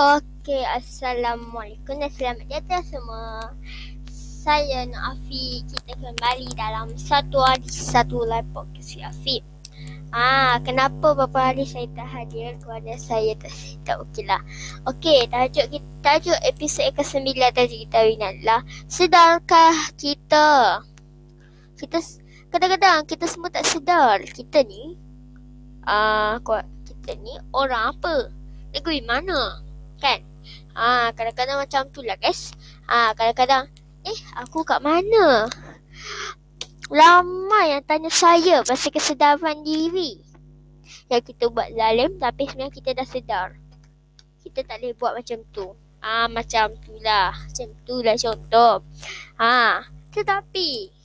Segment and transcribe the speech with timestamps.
[0.00, 3.52] Okey, Assalamualaikum dan selamat datang semua.
[4.08, 5.68] Saya Nur Afiq.
[5.68, 9.44] Kita kembali dalam satu hari satu live podcast Afiq.
[10.08, 13.52] Ah, kenapa beberapa hari saya tak hadir kepada saya tak
[13.84, 14.40] tak okeylah.
[14.88, 20.80] Okey, tajuk kita tajuk episod ke-9 tajuk kita ini adalah sedarkah kita?
[21.76, 22.00] Kita
[22.48, 24.96] kadang-kadang kita semua tak sedar kita ni
[25.84, 28.32] ah uh, kita ni orang apa?
[28.72, 29.68] Negeri mana?
[30.00, 30.18] Kan?
[30.74, 32.56] Ha, kadang-kadang macam tu lah guys.
[32.88, 33.68] Ha, kadang-kadang
[34.08, 35.46] eh aku kat mana?
[36.90, 40.18] Lama yang tanya saya pasal kesedaran diri.
[41.12, 43.48] Yang kita buat zalim tapi sebenarnya kita dah sedar.
[44.40, 45.76] Kita tak boleh buat macam tu.
[46.00, 47.36] Ah ha, macam tu lah.
[47.36, 48.74] Macam tu lah contoh.
[49.36, 51.00] Ha, tetapi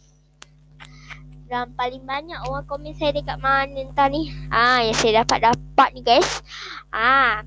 [1.46, 4.34] dan paling banyak orang komen saya dekat mana entah ni.
[4.50, 6.42] Ah, ha, yang saya dapat dapat ni guys.
[6.90, 7.46] Ah,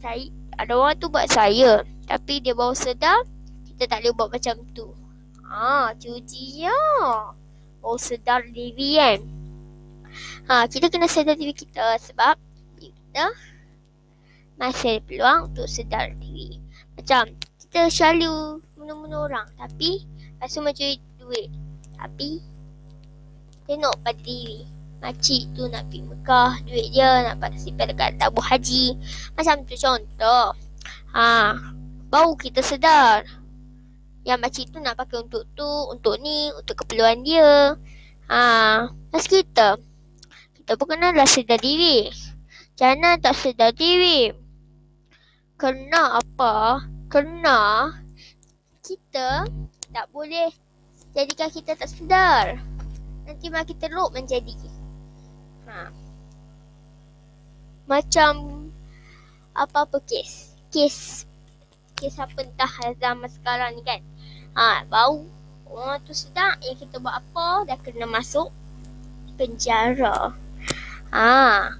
[0.00, 3.26] saya ada orang tu buat saya tapi dia baru sedar
[3.76, 4.88] kita tak boleh buat macam tu.
[5.44, 6.80] Ah, cuci ya.
[7.84, 9.20] Baru sedar diri kan.
[10.48, 12.40] Ha, kita kena sedar diri kita sebab
[12.80, 13.36] kita
[14.56, 16.56] masih ada peluang untuk sedar diri.
[16.96, 20.08] Macam kita selalu menunggu orang tapi
[20.40, 20.88] rasa macam
[21.20, 21.52] duit.
[22.00, 22.40] Tapi
[23.68, 28.96] tengok pada diri makcik tu nak pergi Mekah duit dia nak participate dekat tabung haji.
[29.36, 30.46] Macam tu contoh.
[31.14, 31.54] Ha
[32.06, 33.26] baru kita sedar.
[34.26, 37.76] Yang makcik tu nak pakai untuk tu untuk ni untuk keperluan dia.
[38.30, 38.42] Ha
[38.90, 39.78] pas kita
[40.58, 42.10] kita pun kenalah sedar diri.
[42.74, 44.34] Jangan tak sedar diri.
[45.56, 46.84] Kena apa?
[47.08, 47.94] Kena
[48.84, 49.46] kita
[49.94, 50.52] tak boleh
[51.16, 52.60] jadikan kita tak sedar.
[53.24, 54.75] Nanti makin teruk menjadi Ha.
[57.86, 58.66] Macam
[59.54, 60.58] apa-apa kes.
[60.74, 61.22] Kes.
[61.94, 64.02] Kes apa entah zaman sekarang ni kan.
[64.58, 65.22] Ha, bau.
[65.66, 68.50] Orang tu sedang yang kita buat apa dah kena masuk
[69.38, 70.34] penjara.
[71.14, 71.70] Ha.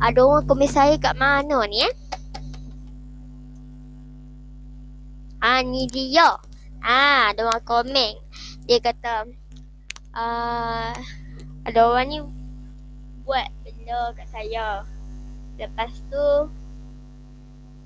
[0.00, 1.94] Ada orang komen saya kat mana ni eh?
[5.42, 6.38] Ha, ni dia.
[6.80, 8.14] Ha, ada orang komen.
[8.64, 9.28] Dia kata,
[10.16, 10.94] uh,
[11.68, 12.18] ada orang ni
[13.28, 14.93] buat benda kat saya.
[15.54, 16.50] Lepas tu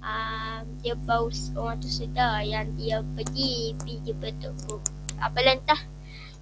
[0.00, 4.80] um, dia baru orang tu sedar yang dia pergi pergi tu.
[5.20, 5.80] Apa lantah.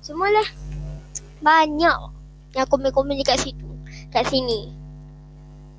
[0.04, 0.47] Semualah
[1.42, 1.98] banyak
[2.54, 3.66] yang komen-komen dekat situ.
[4.15, 4.70] Kat sini.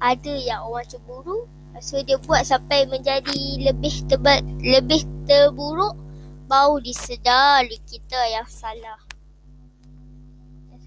[0.04, 1.48] Ada yang orang cemburu.
[1.78, 5.94] So dia buat sampai menjadi lebih tebal, lebih terburuk.
[6.48, 9.07] Baru disedari kita yang salah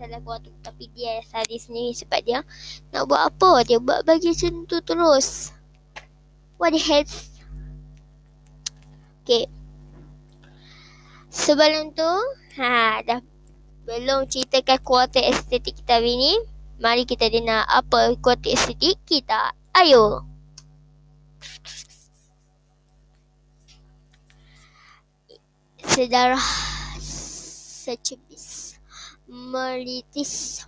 [0.01, 2.41] salah buat tu tapi dia sadis sendiri sebab dia
[2.89, 3.61] nak buat apa?
[3.69, 5.53] Dia buat bagi macam tu terus.
[6.57, 7.05] What the hell?
[9.21, 9.45] Okay.
[11.29, 12.09] Sebelum tu
[12.57, 13.21] ha dah
[13.85, 16.33] belum ceritakan kuota estetik kita hari ni
[16.81, 19.53] mari kita dengar apa kuota estetik kita.
[19.77, 20.25] Ayo.
[25.85, 26.41] Sedarah
[27.85, 28.80] secebis
[29.31, 30.67] melitis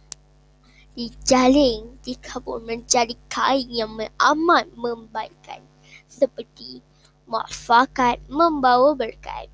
[0.94, 3.90] dijaling dikabur menjadi kain yang
[4.22, 5.58] amat membaikkan
[6.06, 6.78] seperti
[7.26, 9.50] muafakat membawa berkat.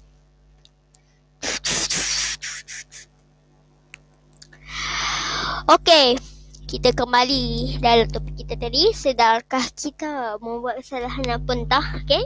[5.68, 6.16] Okey,
[6.64, 8.88] kita kembali dalam topik kita tadi.
[8.92, 11.86] Sedarkah kita membuat kesalahan apa entah?
[12.04, 12.24] Okey,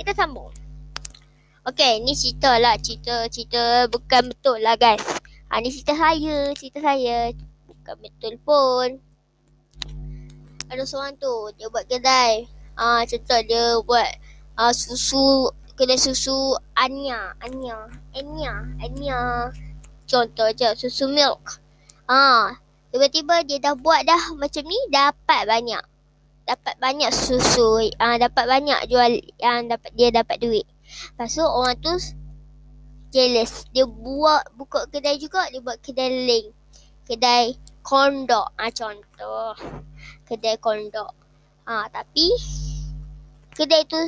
[0.00, 0.48] kita sambung.
[1.68, 2.74] Okey, ni cerita lah.
[2.80, 5.21] Cerita, cerita bukan betul lah guys.
[5.52, 7.28] Ha, ni cerita saya, cerita saya.
[7.68, 8.96] Bukan betul pun.
[10.72, 12.48] Ada seorang tu, dia buat kedai.
[12.72, 14.08] Ah, ha, contoh dia buat
[14.56, 17.84] uh, susu, kedai susu Anya, Anya,
[18.16, 19.52] Anya, Anya.
[20.08, 21.60] Contoh je, susu milk.
[22.08, 25.84] Ah, ha, tiba-tiba dia dah buat dah macam ni, dapat banyak.
[26.48, 30.64] Dapat banyak susu, ah, ha, dapat banyak jual yang dapat dia dapat duit.
[31.12, 31.92] Lepas tu orang tu
[33.12, 33.68] jealous.
[33.70, 36.48] Dia buat buka kedai juga, dia buat kedai link.
[37.04, 37.54] Kedai
[37.84, 38.56] kondok.
[38.56, 39.52] Ah ha, contoh.
[40.24, 41.12] Kedai kondok.
[41.68, 42.32] Ah ha, tapi
[43.52, 44.00] kedai tu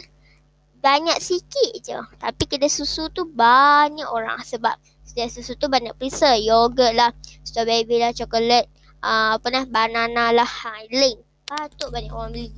[0.81, 1.99] banyak sikit je.
[2.17, 4.75] Tapi kedai susu tu banyak orang sebab
[5.05, 6.35] kedai susu tu banyak perisa.
[6.41, 7.13] Yogurt lah,
[7.45, 8.65] strawberry lah, coklat,
[9.05, 11.21] uh, apa nah, banana lah, ha, link.
[11.45, 12.49] Patut banyak orang beli.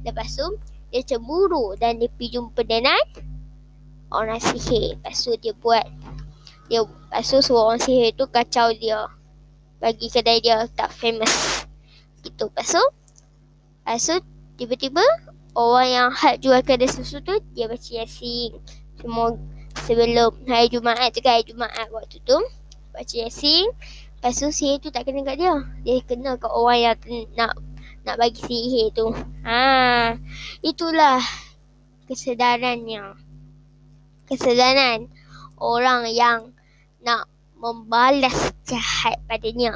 [0.00, 0.56] Lepas tu,
[0.90, 2.96] dia cemburu dan dia pergi jumpa dengan
[4.10, 4.98] orang sihir.
[4.98, 5.86] Lepas tu dia buat
[6.70, 9.10] dia lepas tu suruh orang sihir tu kacau dia.
[9.80, 11.64] Bagi kedai dia tak famous.
[12.22, 12.46] Gitu.
[12.50, 12.84] Lepas tu
[13.86, 14.14] lepas tu
[14.60, 15.02] tiba-tiba
[15.56, 18.58] orang yang hak jual kedai susu tu dia baca yasin.
[19.00, 19.34] Semua
[19.86, 22.38] sebelum hari Jumaat kan hari Jumaat waktu tu
[22.92, 23.70] baca yasin.
[24.20, 25.54] Lepas tu sihir tu tak kena kat dia.
[25.80, 26.96] Dia kena kat orang yang
[27.32, 27.56] nak
[28.04, 29.08] nak bagi sihir tu.
[29.48, 30.12] Ha,
[30.60, 31.20] itulah
[32.04, 33.29] kesedarannya.
[34.30, 35.10] Kesedaran
[35.58, 36.54] orang yang
[37.02, 37.26] nak
[37.58, 39.74] membalas jahat padanya.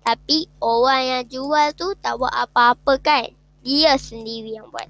[0.00, 3.26] Tapi orang yang jual tu tak buat apa-apa kan?
[3.66, 4.86] Dia sendiri yang buat.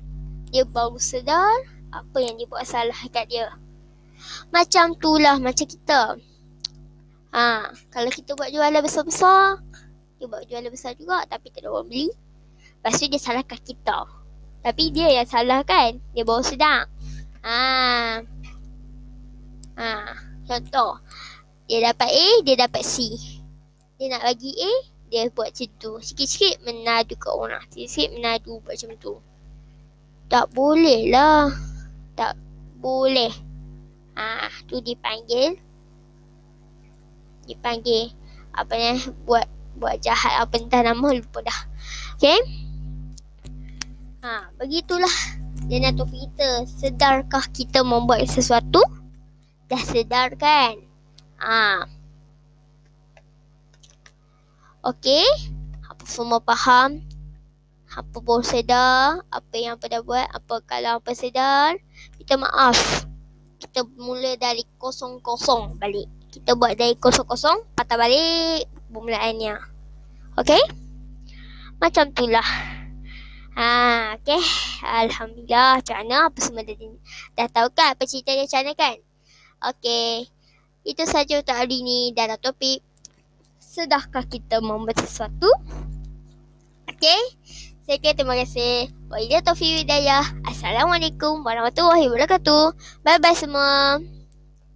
[0.53, 3.49] Dia baru sedar apa yang dia buat salah kat dia.
[4.53, 6.21] Macam tu lah macam kita.
[7.33, 9.61] Ha, kalau kita buat jualan besar-besar,
[10.17, 12.09] dia buat jualan besar juga tapi tak ada orang beli.
[12.81, 13.99] Lepas tu dia salahkan kita.
[14.65, 15.97] Tapi dia yang salah kan?
[16.13, 16.89] Dia baru sedar.
[17.45, 18.36] Ha.
[19.77, 20.17] Ha,
[20.49, 21.01] contoh.
[21.69, 23.13] Dia dapat A, dia dapat C.
[24.01, 24.73] Dia nak bagi A,
[25.13, 25.93] dia buat macam tu.
[26.01, 27.63] Sikit-sikit menadu ke orang.
[27.71, 29.15] Sikit-sikit menadu buat macam tu.
[30.27, 31.53] Tak boleh lah.
[32.19, 32.35] Tak
[32.81, 33.31] boleh.
[34.17, 35.61] Ah, tu dipanggil.
[37.47, 38.11] Dipanggil.
[38.57, 38.97] Apa ni
[39.29, 39.45] buat
[39.77, 41.61] buat jahat apa entah nama lupa dah.
[42.17, 42.41] Okay.
[44.25, 45.13] Ha, begitulah.
[45.69, 46.65] Dan topik kita.
[46.65, 48.81] Sedarkah kita membuat sesuatu?
[49.67, 50.79] Dah sedar kan?
[51.43, 51.91] Ah.
[54.87, 55.27] Okey.
[55.83, 57.03] Apa semua faham?
[57.91, 59.27] Apa baru sedar?
[59.27, 60.27] Apa yang apa dah buat?
[60.31, 61.75] Apa kalau apa sedar?
[62.15, 62.79] Kita maaf.
[63.59, 66.07] Kita mula dari kosong-kosong balik.
[66.31, 69.57] Kita buat dari kosong-kosong, patah balik permulaannya.
[70.37, 70.63] Okey?
[71.83, 72.49] Macam itulah.
[73.57, 73.67] Ha,
[74.21, 74.43] okey.
[74.85, 75.81] Alhamdulillah.
[75.81, 76.17] Macam mana?
[76.29, 76.77] Apa semua dah,
[77.35, 77.97] dah tahu kan?
[77.97, 79.06] Apa cerita dia macam kan?
[79.63, 80.29] Okey.
[80.87, 82.13] Itu saja untuk hari ini.
[82.13, 82.85] Dan topik
[83.59, 85.49] sedahkah kita membuat sesuatu?
[86.93, 87.23] Okey.
[87.87, 88.91] Saya kata terima kasih.
[89.07, 90.27] Waidah Taufiq Hidayah.
[90.51, 92.75] Assalamualaikum warahmatullahi wabarakatuh.
[93.07, 94.03] Bye bye semua.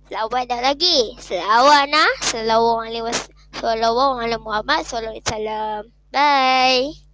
[0.06, 1.19] Selawat dah lagi.
[1.19, 2.12] Selawat nah.
[2.23, 3.35] Selawat alaihi wasallam.
[3.59, 5.81] Selawat alaihi wasallam.
[6.15, 7.10] Bye.